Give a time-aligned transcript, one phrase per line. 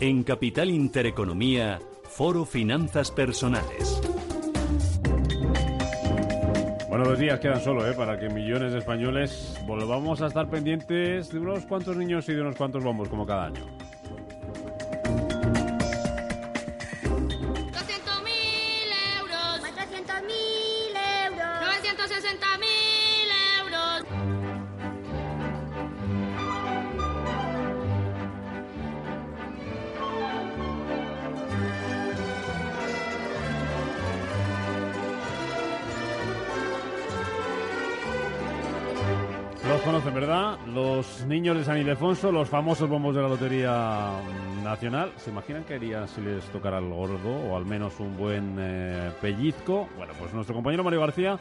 [0.00, 4.00] En Capital Intereconomía, Foro Finanzas Personales.
[6.88, 7.94] Bueno, dos días quedan solo ¿eh?
[7.94, 12.42] para que millones de españoles volvamos a estar pendientes de unos cuantos niños y de
[12.42, 13.77] unos cuantos bombos como cada año.
[39.98, 40.58] Conocen, ¿verdad?
[40.66, 44.12] Los niños de San Ildefonso, los famosos bombos de la Lotería
[44.62, 45.12] Nacional.
[45.16, 49.10] ¿Se imaginan qué harían si les tocara el gordo o al menos un buen eh,
[49.20, 49.88] pellizco?
[49.96, 51.36] Bueno, pues nuestro compañero Mario García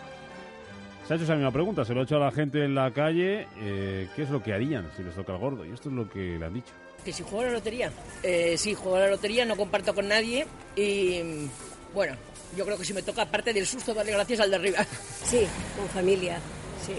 [1.06, 1.86] se ha hecho esa misma pregunta.
[1.86, 3.48] Se lo ha hecho a la gente en la calle.
[3.60, 5.64] eh, ¿Qué es lo que harían si les toca el gordo?
[5.64, 6.74] Y esto es lo que le han dicho.
[7.06, 7.92] Que si juego a la lotería.
[8.24, 11.48] Eh, sí, juego a la lotería, no comparto con nadie y
[11.94, 12.16] bueno,
[12.56, 14.80] yo creo que si me toca, aparte del susto, darle gracias al de arriba.
[15.24, 15.46] Sí,
[15.78, 16.40] con familia,
[16.84, 16.94] sí,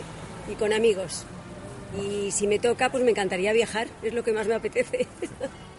[0.53, 1.27] y con amigos.
[1.97, 5.06] Y si me toca, pues me encantaría viajar, es lo que más me apetece.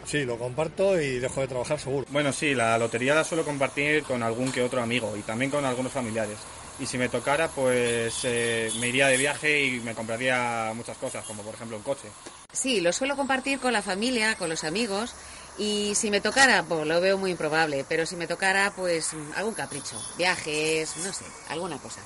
[0.05, 2.07] Sí, lo comparto y dejo de trabajar seguro.
[2.09, 5.65] Bueno, sí, la lotería la suelo compartir con algún que otro amigo y también con
[5.65, 6.37] algunos familiares.
[6.79, 11.25] Y si me tocara, pues eh, me iría de viaje y me compraría muchas cosas,
[11.25, 12.07] como por ejemplo un coche.
[12.51, 15.13] Sí, lo suelo compartir con la familia, con los amigos.
[15.57, 17.85] Y si me tocara, pues lo veo muy improbable.
[17.87, 20.01] Pero si me tocara, pues algún capricho.
[20.17, 22.01] Viajes, no sé, alguna cosa.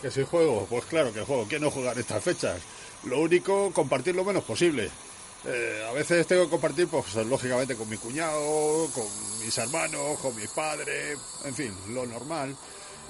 [0.00, 1.46] Que si juego, pues claro que juego.
[1.48, 2.60] ¿Quién no juega en estas fechas?
[3.04, 4.90] Lo único, compartir lo menos posible.
[5.44, 9.04] Eh, a veces tengo que compartir, pues lógicamente con mi cuñado, con
[9.40, 12.56] mis hermanos, con mis padres, en fin, lo normal.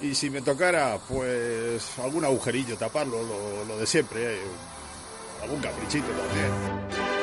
[0.00, 3.22] Y si me tocara, pues algún agujerillo, taparlo,
[3.65, 4.43] lo, de siempre, eh,
[5.43, 7.17] algún caprichito también.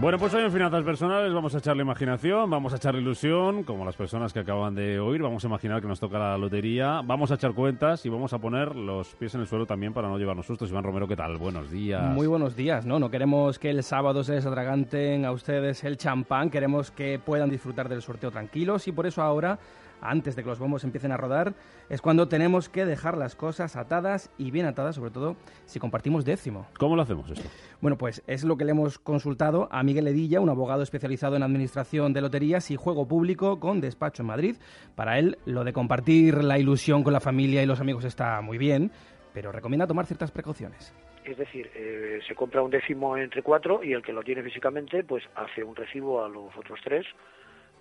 [0.00, 3.84] Bueno, pues hoy en Finanzas Personales vamos a echarle imaginación, vamos a echarle ilusión, como
[3.84, 7.30] las personas que acaban de oír, vamos a imaginar que nos toca la lotería, vamos
[7.30, 10.16] a echar cuentas y vamos a poner los pies en el suelo también para no
[10.16, 10.70] llevarnos sustos.
[10.70, 11.36] Iván Romero, ¿qué tal?
[11.36, 12.02] Buenos días.
[12.14, 12.98] Muy buenos días, ¿no?
[12.98, 17.90] No queremos que el sábado se les a ustedes el champán, queremos que puedan disfrutar
[17.90, 19.58] del sorteo tranquilos y por eso ahora,
[20.00, 21.54] antes de que los bombos empiecen a rodar,
[21.88, 26.24] es cuando tenemos que dejar las cosas atadas y bien atadas, sobre todo si compartimos
[26.24, 26.66] décimo.
[26.78, 27.48] ¿Cómo lo hacemos esto?
[27.80, 31.42] Bueno, pues es lo que le hemos consultado a Miguel Edilla, un abogado especializado en
[31.42, 34.56] administración de loterías y juego público con despacho en Madrid.
[34.94, 38.58] Para él, lo de compartir la ilusión con la familia y los amigos está muy
[38.58, 38.90] bien,
[39.32, 40.94] pero recomienda tomar ciertas precauciones.
[41.24, 45.04] Es decir, eh, se compra un décimo entre cuatro y el que lo tiene físicamente,
[45.04, 47.06] pues hace un recibo a los otros tres,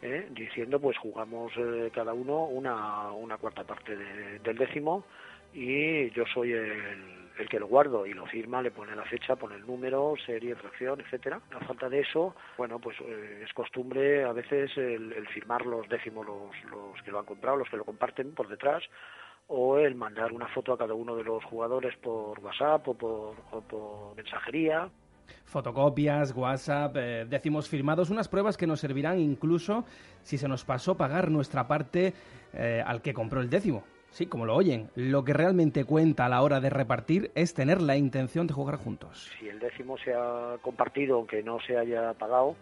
[0.01, 0.27] ¿eh?
[0.31, 5.05] diciendo, pues jugamos eh, cada uno una, una cuarta parte de- del décimo
[5.53, 9.35] y yo soy el, el que lo guardo y lo firma, le pone la fecha,
[9.35, 11.41] pone el número, serie, fracción, etcétera.
[11.51, 15.87] A falta de eso, bueno, pues eh, es costumbre a veces el, el firmar los
[15.89, 18.83] décimos los, los que lo han comprado, los que lo comparten por detrás,
[19.47, 23.35] o el mandar una foto a cada uno de los jugadores por WhatsApp o por,
[23.51, 24.89] o por mensajería.
[25.45, 29.85] Fotocopias, WhatsApp, eh, décimos firmados, unas pruebas que nos servirán incluso
[30.23, 32.13] si se nos pasó pagar nuestra parte
[32.53, 33.83] eh, al que compró el décimo.
[34.11, 37.81] Sí, como lo oyen, lo que realmente cuenta a la hora de repartir es tener
[37.81, 39.29] la intención de jugar juntos.
[39.39, 42.55] Si el décimo se ha compartido aunque no se haya pagado,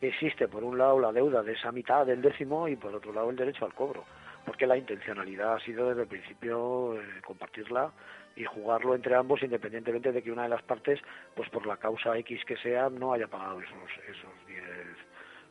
[0.00, 3.30] existe por un lado la deuda de esa mitad del décimo y por otro lado
[3.30, 4.04] el derecho al cobro,
[4.50, 7.92] porque la intencionalidad ha sido desde el principio eh, compartirla
[8.34, 10.98] y jugarlo entre ambos independientemente de que una de las partes,
[11.36, 13.76] pues por la causa X que sea, no haya pagado esos
[14.08, 14.64] esos 10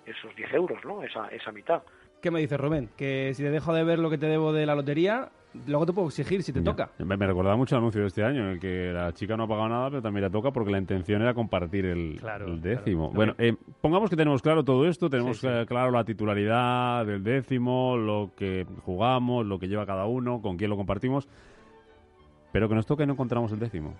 [0.06, 1.02] esos 10 euros, ¿no?
[1.02, 1.82] Esa, esa mitad.
[2.22, 2.90] ¿Qué me dices, Rubén?
[2.98, 5.30] Que si te dejo de ver lo que te debo de la lotería,
[5.68, 6.92] luego te puedo exigir si te toca.
[7.00, 9.44] Me, me recordaba mucho el anuncio de este año, en el que la chica no
[9.44, 13.10] ha pagado nada, pero también le toca porque la intención era compartir el, el décimo.
[13.12, 13.16] claro.
[13.16, 15.66] Bueno, eh, pongamos que tenemos claro todo esto, tenemos Sí, sí.
[15.68, 20.70] claro la titularidad del décimo, lo que jugamos, lo que lleva cada uno, con quién
[20.70, 21.28] lo compartimos,
[22.52, 23.94] pero que nos toca y no encontramos el décimo.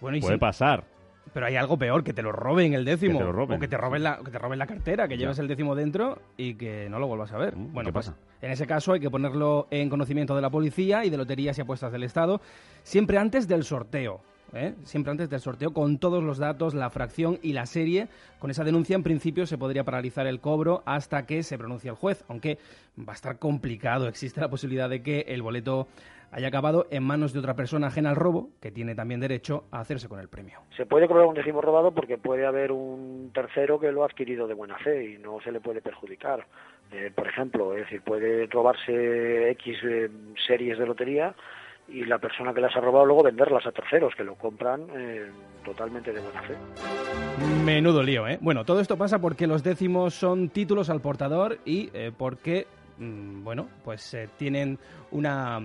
[0.00, 0.84] Bueno, y Puede si- pasar.
[1.32, 3.18] Pero hay algo peor, que te lo roben el décimo.
[3.18, 3.56] Que te lo roben.
[3.56, 6.20] O que te roben la, que te roben la cartera, que lleves el décimo dentro
[6.36, 7.54] y que no lo vuelvas a ver.
[7.56, 8.18] bueno, ¿qué pues, pasa?
[8.40, 11.60] en ese caso hay que ponerlo en conocimiento de la policía y de loterías y
[11.60, 12.40] apuestas del Estado,
[12.82, 14.20] siempre antes del sorteo.
[14.52, 14.74] ¿Eh?
[14.84, 18.08] Siempre antes del sorteo, con todos los datos, la fracción y la serie.
[18.38, 21.96] Con esa denuncia, en principio, se podría paralizar el cobro hasta que se pronuncie el
[21.96, 22.58] juez, aunque
[22.98, 24.08] va a estar complicado.
[24.08, 25.88] Existe la posibilidad de que el boleto
[26.30, 29.80] haya acabado en manos de otra persona ajena al robo, que tiene también derecho a
[29.80, 30.60] hacerse con el premio.
[30.76, 34.46] Se puede cobrar un décimo robado porque puede haber un tercero que lo ha adquirido
[34.46, 36.46] de buena fe y no se le puede perjudicar.
[36.92, 40.10] Eh, por ejemplo, es decir, puede robarse X eh,
[40.46, 41.34] series de lotería
[41.88, 45.26] y la persona que las ha robado luego venderlas a terceros que lo compran eh,
[45.64, 46.54] totalmente de buena fe.
[47.64, 48.38] Menudo lío, ¿eh?
[48.40, 52.66] Bueno, todo esto pasa porque los décimos son títulos al portador y eh, porque,
[52.98, 54.78] mm, bueno, pues eh, tienen
[55.10, 55.60] una,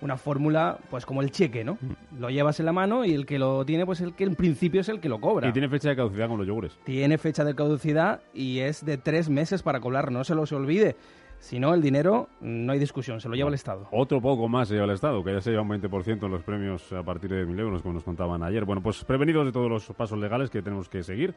[0.00, 1.78] una fórmula, pues como el cheque, ¿no?
[2.18, 4.80] Lo llevas en la mano y el que lo tiene, pues el que en principio
[4.80, 5.48] es el que lo cobra.
[5.48, 6.78] Y tiene fecha de caducidad con los yogures.
[6.84, 10.96] Tiene fecha de caducidad y es de tres meses para cobrar, no se los olvide.
[11.38, 13.86] Si no, el dinero, no hay discusión, se lo lleva el Estado.
[13.92, 16.42] Otro poco más se lleva el Estado, que ya se lleva un 20% en los
[16.42, 18.64] premios a partir de 1.000 euros, como nos contaban ayer.
[18.64, 21.34] Bueno, pues prevenidos de todos los pasos legales que tenemos que seguir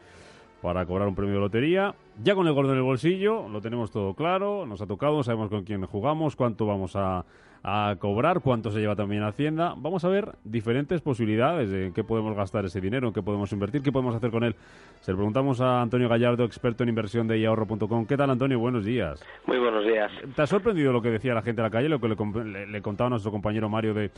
[0.62, 1.96] para cobrar un premio de lotería.
[2.24, 5.50] Ya con el gordo en el bolsillo, lo tenemos todo claro, nos ha tocado, sabemos
[5.50, 7.25] con quién jugamos, cuánto vamos a,
[7.63, 9.73] a cobrar, cuánto se lleva también Hacienda.
[9.77, 13.51] Vamos a ver diferentes posibilidades de en qué podemos gastar ese dinero, en qué podemos
[13.51, 14.56] invertir, qué podemos hacer con él.
[15.01, 18.06] Se lo preguntamos a Antonio Gallardo, experto en inversión de iahorro.com.
[18.06, 18.59] ¿Qué tal, Antonio?
[18.59, 19.23] Buenos días.
[19.45, 20.11] Muy buenos días.
[20.35, 22.15] ¿Te ha sorprendido lo que decía la gente en la calle, lo que le,
[22.45, 24.11] le- le contaba nuestro compañero Mario de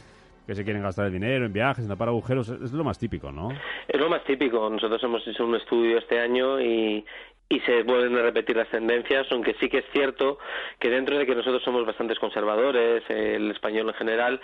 [0.47, 2.49] que se quieren gastar el dinero en viajes, en tapar agujeros?
[2.49, 3.49] Es lo más típico, ¿no?
[3.87, 4.69] Es lo más típico.
[4.69, 7.05] Nosotros hemos hecho un estudio este año y,
[7.51, 10.39] y se vuelven a repetir las tendencias, aunque sí que es cierto
[10.79, 14.41] que dentro de que nosotros somos bastantes conservadores, el español en general,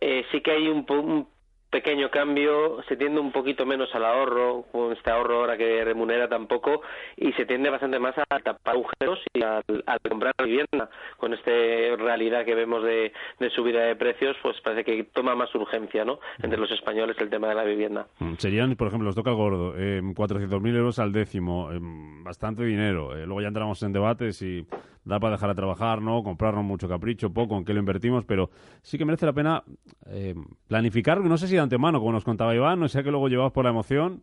[0.00, 1.28] eh, sí que hay un, un
[1.70, 6.28] pequeño cambio, se tiende un poquito menos al ahorro, con este ahorro ahora que remunera
[6.28, 6.82] tampoco,
[7.16, 10.90] y se tiende bastante más a tapar agujeros y al, al comprar vivienda.
[11.16, 15.54] Con esta realidad que vemos de, de subida de precios, pues parece que toma más
[15.54, 16.18] urgencia, ¿no?
[16.42, 18.06] Entre los españoles el tema de la vivienda.
[18.18, 22.64] Mm, Serían, por ejemplo, nos toca el gordo, eh, 400.000 euros al décimo, eh, bastante
[22.64, 23.16] dinero.
[23.16, 24.66] Eh, luego ya entramos en debate si
[25.04, 28.50] da para dejar de trabajar, no, comprarnos mucho capricho, poco, en qué lo invertimos, pero
[28.82, 29.62] sí que merece la pena
[30.06, 30.34] eh,
[30.68, 33.52] planificar, no sé si de antemano, como nos contaba Iván, no sea que luego llevados
[33.52, 34.22] por la emoción,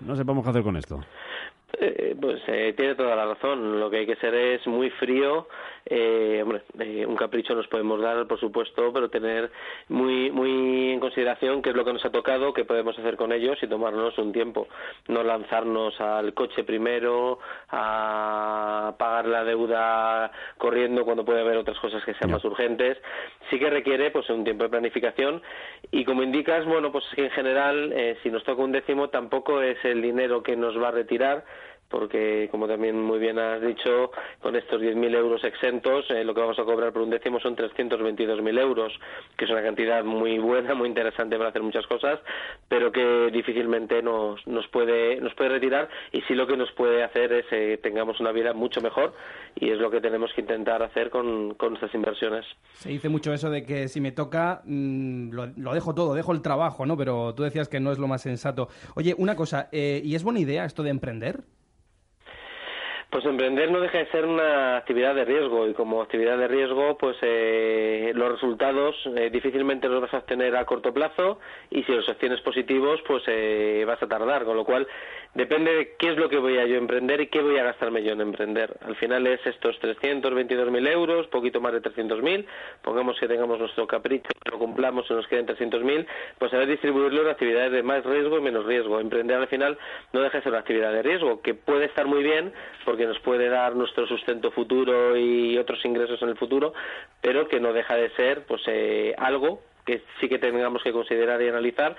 [0.00, 1.00] no sepamos qué hacer con esto.
[1.80, 3.80] Eh, pues eh, tiene toda la razón.
[3.80, 5.48] Lo que hay que ser es muy frío.
[5.86, 9.50] Eh, hombre, eh, un capricho nos podemos dar, por supuesto, pero tener
[9.88, 13.32] muy muy en consideración qué es lo que nos ha tocado, qué podemos hacer con
[13.32, 14.66] ellos y tomarnos un tiempo.
[15.08, 17.38] No lanzarnos al coche primero,
[17.70, 22.98] a pagar la deuda corriendo cuando puede haber otras cosas que sean más urgentes.
[23.50, 25.42] Sí que requiere pues un tiempo de planificación
[25.90, 29.82] y como indicas, bueno, pues en general, eh, si nos toca un décimo, tampoco es
[29.84, 31.44] el dinero que nos va a retirar
[31.94, 34.10] porque como también muy bien has dicho,
[34.42, 37.54] con estos 10.000 euros exentos, eh, lo que vamos a cobrar por un décimo son
[37.54, 38.92] 322.000 euros,
[39.36, 42.18] que es una cantidad muy buena, muy interesante para hacer muchas cosas,
[42.68, 47.04] pero que difícilmente nos, nos, puede, nos puede retirar y sí lo que nos puede
[47.04, 49.14] hacer es eh, tengamos una vida mucho mejor
[49.54, 52.44] y es lo que tenemos que intentar hacer con, con nuestras inversiones.
[52.72, 56.32] Se dice mucho eso de que si me toca, mm, lo, lo dejo todo, dejo
[56.32, 56.96] el trabajo, ¿no?
[56.96, 58.68] Pero tú decías que no es lo más sensato.
[58.96, 61.44] Oye, una cosa, eh, ¿y es buena idea esto de emprender?
[63.14, 66.98] Pues emprender no deja de ser una actividad de riesgo y como actividad de riesgo,
[66.98, 71.38] pues eh, los resultados eh, difícilmente los vas a obtener a corto plazo
[71.70, 74.88] y si los obtienes positivos, pues eh, vas a tardar, con lo cual
[75.32, 78.02] depende de qué es lo que voy a yo emprender y qué voy a gastarme
[78.02, 78.76] yo en emprender.
[78.84, 82.44] Al final es estos 322.000 euros, poquito más de 300.000,
[82.82, 86.04] pongamos que tengamos nuestro capricho, lo cumplamos y nos queden 300.000,
[86.40, 88.98] pues saber distribuirlo en actividades de más riesgo y menos riesgo.
[88.98, 89.78] Emprender al final
[90.12, 92.52] no deja de ser una actividad de riesgo, que puede estar muy bien
[92.84, 96.72] porque nos puede dar nuestro sustento futuro y otros ingresos en el futuro,
[97.20, 101.40] pero que no deja de ser pues eh, algo que sí que tengamos que considerar
[101.42, 101.96] y analizar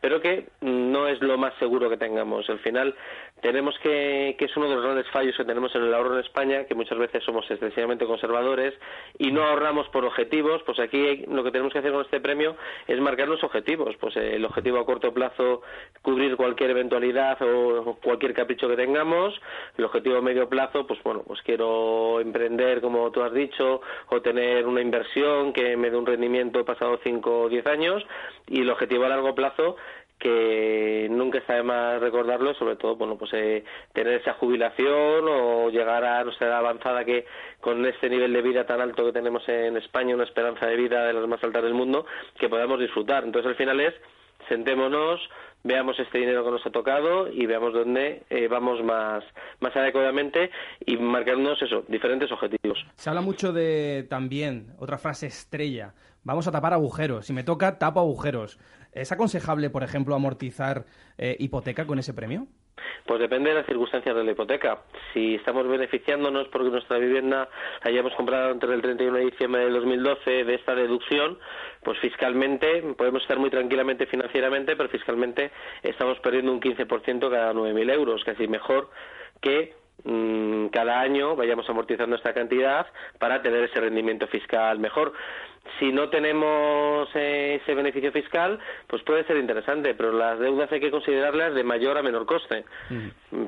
[0.00, 2.48] pero que no es lo más seguro que tengamos.
[2.48, 2.94] Al final
[3.40, 6.24] tenemos que, que es uno de los grandes fallos que tenemos en el ahorro en
[6.24, 8.74] España, que muchas veces somos excesivamente conservadores
[9.18, 12.56] y no ahorramos por objetivos, pues aquí lo que tenemos que hacer con este premio
[12.86, 15.62] es marcar los objetivos, pues eh, el objetivo a corto plazo
[16.02, 19.34] cubrir cualquier eventualidad o cualquier capricho que tengamos,
[19.76, 24.22] el objetivo a medio plazo, pues bueno, pues quiero emprender como tú has dicho o
[24.22, 28.06] tener una inversión que me dé un rendimiento pasado 5 o 10 años.
[28.48, 29.76] Y el objetivo a largo plazo
[30.18, 35.68] que nunca está de más recordarlo, sobre todo, bueno, pues eh, tener esa jubilación o
[35.70, 37.26] llegar a nuestra edad avanzada que
[37.60, 41.04] con este nivel de vida tan alto que tenemos en España, una esperanza de vida
[41.06, 42.06] de las más altas del mundo,
[42.38, 43.24] que podamos disfrutar.
[43.24, 43.94] Entonces, al final es
[44.48, 45.20] sentémonos,
[45.64, 49.24] veamos este dinero que nos ha tocado y veamos dónde eh, vamos más,
[49.60, 50.50] más adecuadamente
[50.84, 52.78] y marcarnos eso, diferentes objetivos.
[52.94, 55.94] Se habla mucho de también, otra frase estrella,
[56.26, 57.24] vamos a tapar agujeros.
[57.24, 58.58] Si me toca, tapo agujeros.
[58.92, 60.84] ¿Es aconsejable, por ejemplo, amortizar
[61.18, 62.46] eh, hipoteca con ese premio?
[63.06, 64.80] Pues depende de las circunstancias de la hipoteca.
[65.14, 67.48] Si estamos beneficiándonos porque nuestra vivienda
[67.84, 71.38] la hayamos comprado entre el 31 de diciembre de 2012 de esta deducción,
[71.82, 75.52] pues fiscalmente podemos estar muy tranquilamente financieramente, pero fiscalmente
[75.82, 78.90] estamos perdiendo un 15% cada 9.000 euros, casi mejor
[79.40, 82.86] que mm, cada año vayamos amortizando esta cantidad
[83.18, 85.12] para tener ese rendimiento fiscal mejor
[85.78, 90.80] si no tenemos eh, ese beneficio fiscal, pues puede ser interesante, pero las deudas hay
[90.80, 92.64] que considerarlas de mayor a menor coste.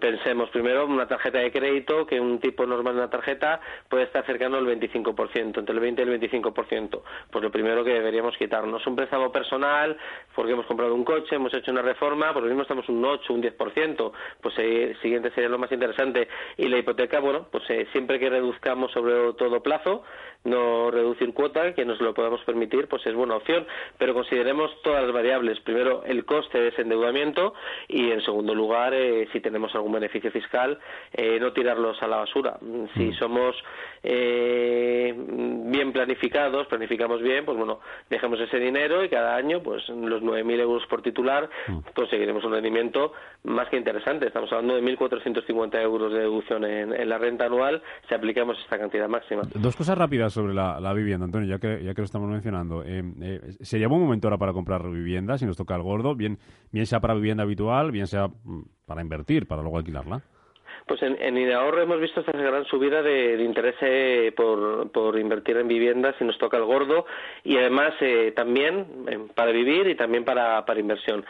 [0.00, 4.24] Pensemos primero una tarjeta de crédito, que un tipo normal de una tarjeta puede estar
[4.26, 7.02] cercano al 25%, entre el 20 y el 25%.
[7.30, 8.86] Pues lo primero que deberíamos quitarnos.
[8.86, 9.96] Un préstamo personal,
[10.34, 13.32] porque hemos comprado un coche, hemos hecho una reforma, por lo mismo estamos un 8,
[13.32, 16.28] un 10%, pues el eh, siguiente sería lo más interesante.
[16.56, 20.02] Y la hipoteca, bueno, pues eh, siempre que reduzcamos sobre todo plazo,
[20.44, 23.66] no reducir cuota, que nos lo podamos permitir, pues es buena opción.
[23.98, 25.60] Pero consideremos todas las variables.
[25.60, 27.54] Primero, el coste de ese endeudamiento
[27.88, 30.78] y, en segundo lugar, eh, si tenemos algún beneficio fiscal,
[31.12, 32.58] eh, no tirarlos a la basura.
[32.94, 33.14] Si mm.
[33.14, 33.56] somos
[34.02, 40.22] eh, bien planificados, planificamos bien, pues bueno, dejamos ese dinero y cada año, pues los
[40.22, 41.78] 9.000 euros por titular, mm.
[41.94, 43.12] conseguiremos un rendimiento
[43.44, 44.26] más que interesante.
[44.26, 49.08] Estamos hablando de 1.450 euros de deducción en, la renta anual si aplicamos esta cantidad
[49.08, 49.42] máxima.
[49.54, 52.82] Dos cosas rápidas sobre la, vivienda, Antonio, ya que, ya que lo estamos mencionando.
[52.84, 56.14] Eh, eh, ¿Sería buen momento ahora para comprar vivienda si nos toca el gordo?
[56.14, 56.38] Bien,
[56.70, 60.22] bien sea para vivienda habitual, bien sea mm, para invertir, para luego alquilarla.
[60.86, 66.16] Pues en, en hemos visto esta gran subida de, interés eh, por, invertir en viviendas
[66.18, 67.04] si nos toca el gordo
[67.44, 71.26] y además eh, también para vivir y también para, para inversión.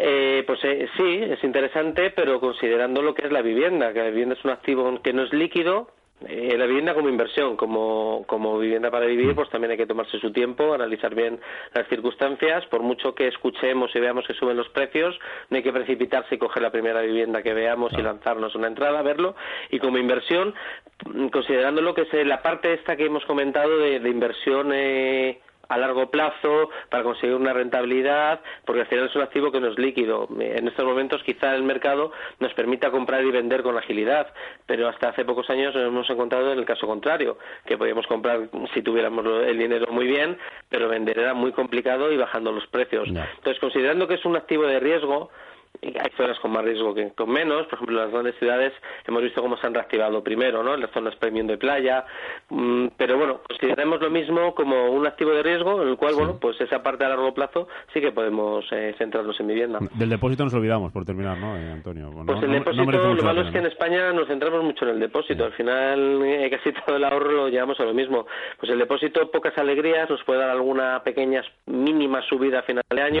[0.00, 4.10] Eh, pues eh, sí, es interesante, pero considerando lo que es la vivienda, que la
[4.10, 5.90] vivienda es un activo que no es líquido,
[6.26, 10.18] eh, la vivienda como inversión, como, como vivienda para vivir, pues también hay que tomarse
[10.18, 11.38] su tiempo, analizar bien
[11.74, 12.66] las circunstancias.
[12.66, 15.18] Por mucho que escuchemos y veamos que suben los precios,
[15.50, 19.00] no hay que precipitarse y coger la primera vivienda que veamos y lanzarnos una entrada,
[19.02, 19.36] verlo.
[19.70, 20.54] Y como inversión,
[21.30, 25.78] considerando lo que es la parte esta que hemos comentado de, de inversión eh, a
[25.78, 29.78] largo plazo para conseguir una rentabilidad, porque al final es un activo que no es
[29.78, 30.28] líquido.
[30.38, 34.32] En estos momentos quizá el mercado nos permita comprar y vender con agilidad,
[34.66, 38.48] pero hasta hace pocos años nos hemos encontrado en el caso contrario, que podíamos comprar
[38.74, 43.08] si tuviéramos el dinero muy bien, pero vender era muy complicado y bajando los precios.
[43.08, 45.30] Entonces, considerando que es un activo de riesgo,
[45.82, 47.66] hay zonas con más riesgo que con menos.
[47.66, 48.72] Por ejemplo, en las grandes ciudades
[49.06, 50.74] hemos visto cómo se han reactivado primero, ¿no?
[50.74, 52.04] En las zonas premium de playa.
[52.50, 56.38] Mm, pero bueno, consideremos lo mismo como un activo de riesgo en el cual, bueno,
[56.40, 59.78] pues esa parte a largo plazo sí que podemos eh, centrarnos en vivienda.
[59.94, 62.10] Del depósito nos olvidamos, por terminar, ¿no, eh, Antonio?
[62.26, 65.44] pues el depósito, lo malo es que en España nos centramos mucho en el depósito.
[65.44, 68.26] Al final, eh, casi todo el ahorro lo llevamos a lo mismo.
[68.58, 73.02] Pues el depósito, pocas alegrías, nos puede dar alguna pequeña mínima subida a final de
[73.02, 73.20] año,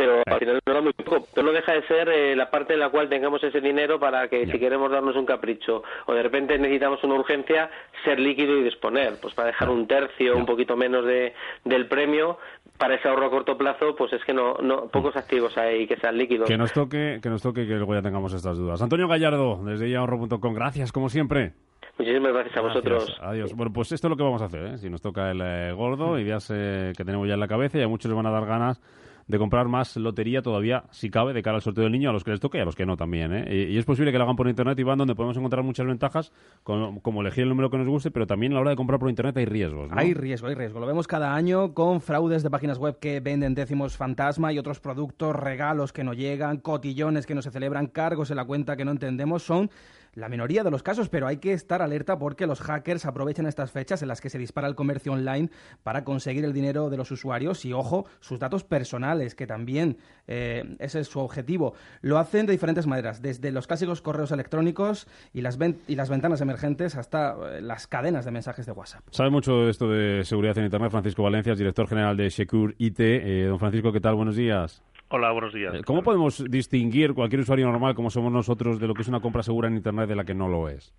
[0.00, 1.26] pero al final no da muy poco.
[1.34, 4.28] Pero no deja de ser eh, la parte en la cual tengamos ese dinero para
[4.28, 7.70] que si queremos darnos un capricho o de repente necesitamos una urgencia,
[8.02, 9.18] ser líquido y disponer.
[9.20, 11.34] Pues para dejar un tercio, un poquito menos de,
[11.66, 12.38] del premio,
[12.78, 15.96] para ese ahorro a corto plazo, pues es que no, no pocos activos hay que
[15.96, 16.48] sean líquidos.
[16.48, 18.80] Que nos toque, que nos toque que luego ya tengamos estas dudas.
[18.80, 21.52] Antonio Gallardo, desde ahorro.com, gracias como siempre.
[21.98, 23.18] Muchísimas gracias a vosotros.
[23.20, 23.54] Adiós.
[23.54, 24.78] Bueno, pues esto es lo que vamos a hacer, ¿eh?
[24.78, 27.88] Si nos toca el eh, gordo, ideas que tenemos ya en la cabeza y a
[27.88, 28.80] muchos les van a dar ganas
[29.26, 32.24] de comprar más lotería todavía, si cabe, de cara al sorteo del niño, a los
[32.24, 33.32] que les toque y a los que no también.
[33.32, 33.68] ¿eh?
[33.70, 36.32] Y, es posible que lo hagan por internet y van donde podemos encontrar muchas ventajas,
[36.62, 39.08] como, elegir el número que nos guste, pero también a la hora de comprar por
[39.08, 39.90] internet hay riesgos.
[39.92, 40.80] Hay riesgo, hay riesgo.
[40.80, 44.80] Lo vemos cada año con fraudes de páginas web que venden décimos fantasma y otros
[44.80, 48.84] productos, regalos que no llegan, cotillones que no se celebran, cargos en la cuenta que
[48.84, 49.42] no entendemos.
[49.42, 49.70] Son
[50.14, 53.70] la minoría de los casos, pero hay que estar alerta porque los hackers aprovechan estas
[53.70, 55.50] fechas en las que se dispara el comercio online
[55.82, 60.76] para conseguir el dinero de los usuarios y, ojo, sus datos personales, que también eh,
[60.78, 61.74] ese es su objetivo.
[62.00, 66.40] Lo hacen de diferentes maneras, desde los clásicos correos electrónicos y las, y las ventanas
[66.40, 69.02] emergentes hasta eh, las cadenas de mensajes de WhatsApp.
[69.10, 73.00] Sabe mucho esto de seguridad en Internet Francisco Valencia, director general de Secure IT.
[73.00, 74.14] Eh, don Francisco, ¿qué tal?
[74.14, 74.82] Buenos días.
[75.12, 75.74] Hola, buenos días.
[75.74, 79.18] Eh, ¿Cómo podemos distinguir cualquier usuario normal como somos nosotros de lo que es una
[79.18, 80.94] compra segura en Internet de la que no lo es?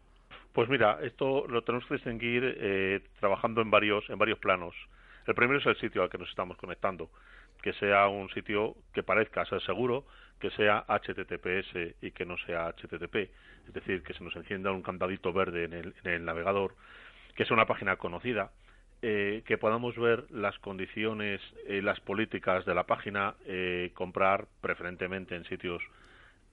[0.51, 4.75] Pues mira, esto lo tenemos que distinguir eh, trabajando en varios, en varios planos.
[5.25, 7.09] El primero es el sitio al que nos estamos conectando,
[7.61, 10.03] que sea un sitio que parezca ser seguro,
[10.41, 14.81] que sea HTTPS y que no sea HTTP, es decir, que se nos encienda un
[14.81, 16.75] candadito verde en el, en el navegador,
[17.33, 18.51] que sea una página conocida,
[19.01, 25.35] eh, que podamos ver las condiciones y las políticas de la página, eh, comprar preferentemente
[25.35, 25.81] en sitios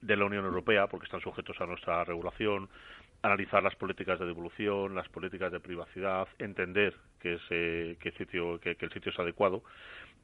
[0.01, 2.69] de la Unión Europea, porque están sujetos a nuestra regulación,
[3.21, 8.59] analizar las políticas de devolución, las políticas de privacidad, entender que, es, eh, que, sitio,
[8.59, 9.63] que el sitio es adecuado.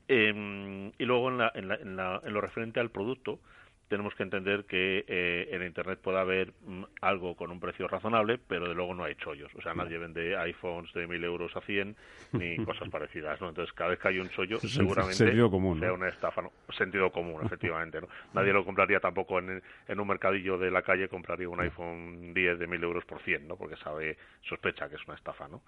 [0.07, 3.39] Em, y luego en, la, en, la, en, la, en lo referente al producto,
[3.87, 8.39] tenemos que entender que eh, en Internet puede haber mm, algo con un precio razonable,
[8.47, 9.53] pero de luego no hay chollos.
[9.55, 11.95] O sea, nadie vende iPhones de 1.000 euros a 100
[12.33, 13.49] ni cosas parecidas, ¿no?
[13.49, 16.41] Entonces, cada vez que hay un chollo, seguramente Sentido común, sea una estafa.
[16.41, 16.51] ¿no?
[16.75, 18.07] Sentido común, efectivamente, ¿no?
[18.33, 22.59] Nadie lo compraría tampoco en, en un mercadillo de la calle, compraría un iPhone 10
[22.59, 23.55] de 1.000 euros por 100, ¿no?
[23.55, 25.61] Porque sabe, sospecha que es una estafa, ¿no?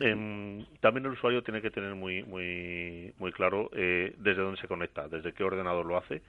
[0.00, 4.66] Em, también el usuario tiene que tener muy muy muy claro eh, desde dónde se
[4.66, 6.20] conecta, desde qué ordenador lo hace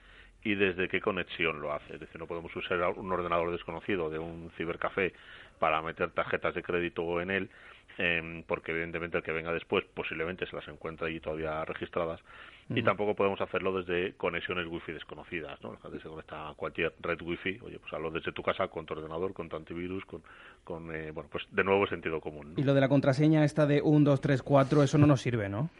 [0.46, 1.94] y desde qué conexión lo hace.
[1.94, 5.12] Es decir, no podemos usar un ordenador desconocido de un cibercafé
[5.58, 7.50] para meter tarjetas de crédito en él,
[7.98, 12.20] eh, porque evidentemente el que venga después posiblemente se las encuentre allí todavía registradas.
[12.68, 15.72] Y tampoco podemos hacerlo desde conexiones wifi desconocidas, ¿no?
[15.72, 18.84] La gente se conecta a cualquier red wifi, oye, pues hazlo desde tu casa con
[18.86, 20.22] tu ordenador, con tu antivirus, con,
[20.64, 22.54] con eh, bueno, pues de nuevo sentido común.
[22.54, 22.60] ¿no?
[22.60, 25.48] Y lo de la contraseña esta de 1, 2, 3, 4, eso no nos sirve,
[25.48, 25.70] ¿no?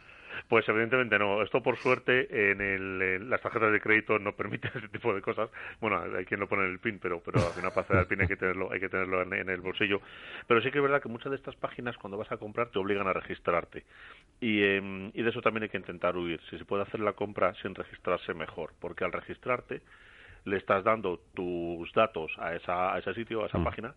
[0.47, 1.41] Pues evidentemente no.
[1.41, 5.21] Esto por suerte en, el, en las tarjetas de crédito no permite ese tipo de
[5.21, 5.49] cosas.
[5.81, 8.07] Bueno, hay quien lo pone en el PIN, pero pero al final para hacer el
[8.07, 10.01] PIN hay que tenerlo hay que tenerlo en, en el bolsillo.
[10.47, 12.79] Pero sí que es verdad que muchas de estas páginas cuando vas a comprar te
[12.79, 13.83] obligan a registrarte
[14.39, 16.39] y, eh, y de eso también hay que intentar huir.
[16.49, 19.81] Si se puede hacer la compra sin registrarse mejor, porque al registrarte
[20.45, 23.93] le estás dando tus datos a, esa, a ese sitio, a esa página,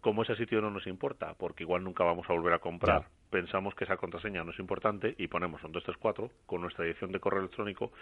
[0.00, 3.74] como ese sitio no nos importa, porque igual nunca vamos a volver a comprar, pensamos
[3.74, 7.40] que esa contraseña no es importante y ponemos un 234 con nuestra dirección de correo
[7.40, 7.92] electrónico,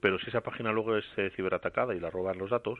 [0.00, 2.78] pero si esa página luego es eh, ciberatacada y la roban los datos,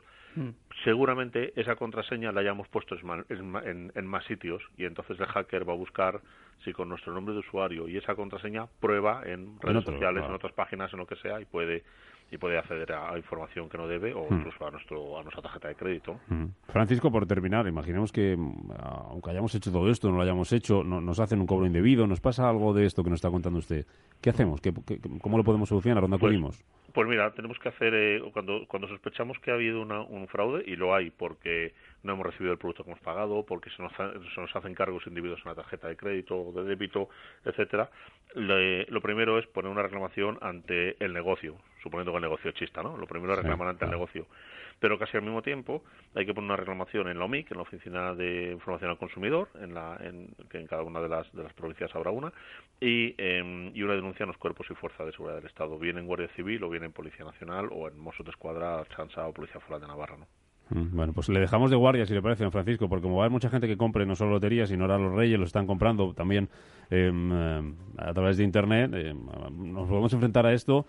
[0.83, 5.73] seguramente esa contraseña la hayamos puesto en, en más sitios y entonces el hacker va
[5.73, 6.21] a buscar
[6.63, 10.29] si con nuestro nombre de usuario y esa contraseña prueba en redes otro, sociales, claro.
[10.29, 11.83] en otras páginas, en lo que sea y puede
[12.31, 14.37] y puede acceder a, información que no debe o Hmm.
[14.39, 16.19] incluso a nuestro a nuestra tarjeta de crédito.
[16.29, 16.45] Mm.
[16.67, 20.83] Francisco, por terminar, imaginemos que, mm, aunque hayamos hecho todo esto, no lo hayamos hecho,
[20.83, 23.59] no- nos hacen un cobro indebido, nos pasa algo de esto que nos está contando
[23.59, 23.85] usted.
[24.21, 24.61] ¿Qué hacemos?
[24.61, 25.99] ¿Qué, qué- cómo lo podemos solucionar?
[25.99, 26.57] ¿A dónde Pues- acudimos?
[26.57, 30.63] Pues mira, tenemos que hacer, eh, cuando, cuando sospechamos que ha habido una- un fraude,
[30.65, 33.91] y lo hay porque no hemos recibido el producto que hemos pagado, porque se nos,
[33.99, 37.09] ha- se nos hacen cargos indebidos en la tarjeta de crédito o de débito,
[37.45, 37.89] etcétera,
[38.35, 42.55] le- lo primero es poner una reclamación ante el negocio, suponiendo que el negocio es
[42.55, 42.95] chista, ¿no?
[42.97, 44.27] Lo primero es reclamar ante el negocio.
[44.83, 45.81] Pero casi al mismo tiempo
[46.13, 49.47] hay que poner una reclamación en la OMIC, en la Oficina de Información al Consumidor,
[49.61, 52.33] en, la, en, que en cada una de las, de las provincias habrá una,
[52.81, 55.99] y, eh, y una denuncia en los cuerpos y fuerzas de seguridad del Estado, bien
[55.99, 59.31] en Guardia Civil o bien en Policía Nacional o en Mossos de Escuadra, Chansa o
[59.31, 60.27] Policía Foral de Navarra, ¿no?
[60.71, 63.21] Mm, Bueno, pues le dejamos de guardia, si le parece, don Francisco, porque como va
[63.21, 65.65] a haber mucha gente que compre no solo loterías, sino ahora los reyes lo están
[65.65, 66.49] comprando también
[66.89, 67.31] em,
[67.97, 69.17] a través de Internet, em,
[69.71, 70.85] nos podemos enfrentar a esto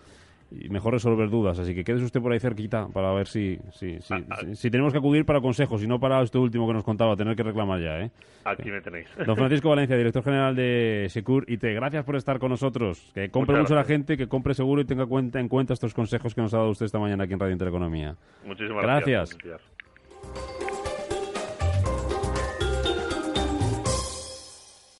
[0.61, 1.59] y mejor resolver dudas.
[1.59, 4.91] Así que quédese usted por ahí cerquita para ver si, si, si, si- si tenemos
[4.93, 7.79] que acudir para consejos y no para esto último que nos contaba, tener que reclamar
[7.81, 7.99] ya.
[8.01, 8.11] ¿eh?
[8.45, 9.07] Aquí me tenéis.
[9.25, 13.11] Don Francisco Valencia, director general de Secur IT, gracias por estar con nosotros.
[13.13, 13.97] Que compre mucho la gracias.
[13.97, 16.69] gente, que compre seguro y tenga cuenta, en cuenta estos consejos que nos ha dado
[16.69, 18.15] usted esta mañana aquí en Radio Intereconomía.
[18.45, 19.37] Muchísimas Gracias.